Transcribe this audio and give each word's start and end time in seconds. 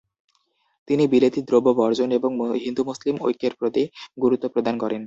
তিনি 0.87 1.03
বিলেতি 1.07 1.39
দ্রব্য 1.47 1.67
বর্জন 1.79 2.09
এবং 2.11 2.31
হিন্দু-মুসলিম 2.63 3.15
ঐক্যের 3.21 3.53
প্রতি 3.59 3.83
গুরুত্ব 4.21 4.45
প্রদান 4.53 4.75
করেন। 4.77 4.99